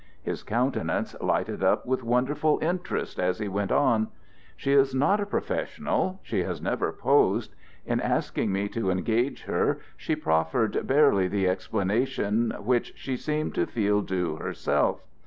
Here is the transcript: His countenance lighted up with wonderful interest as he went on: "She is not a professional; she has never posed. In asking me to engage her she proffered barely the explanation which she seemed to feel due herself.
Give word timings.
His 0.23 0.41
countenance 0.41 1.15
lighted 1.21 1.63
up 1.63 1.85
with 1.85 2.01
wonderful 2.01 2.57
interest 2.59 3.19
as 3.19 3.37
he 3.37 3.47
went 3.47 3.71
on: 3.71 4.07
"She 4.57 4.73
is 4.73 4.95
not 4.95 5.19
a 5.19 5.27
professional; 5.27 6.19
she 6.23 6.41
has 6.41 6.59
never 6.59 6.91
posed. 6.91 7.53
In 7.85 8.01
asking 8.01 8.51
me 8.51 8.67
to 8.69 8.89
engage 8.89 9.43
her 9.43 9.79
she 9.95 10.15
proffered 10.15 10.87
barely 10.87 11.27
the 11.27 11.47
explanation 11.47 12.49
which 12.61 12.93
she 12.95 13.15
seemed 13.15 13.53
to 13.53 13.67
feel 13.67 14.01
due 14.01 14.37
herself. 14.37 15.03